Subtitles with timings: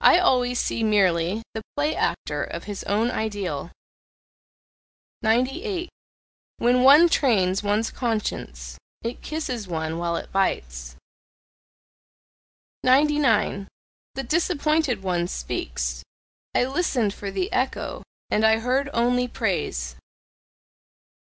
[0.00, 3.70] I always see merely the play actor of his own ideal.
[5.22, 5.88] 98.
[6.56, 10.96] When one trains one's conscience, it kisses one while it bites.
[12.82, 13.68] 99.
[14.16, 16.02] THE DISAPPOINTED ONE SPEAKS
[16.56, 19.94] "I listened for the echo and I heard only praise."